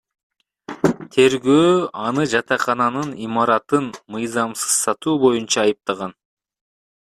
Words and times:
Тергөө 1.15 1.67
аны 2.05 2.25
жатакананын 2.33 3.13
имаратын 3.27 3.93
мыйзамсыз 4.17 4.81
сатуу 4.89 5.15
боюнча 5.29 5.61
айыптаган. 5.69 6.21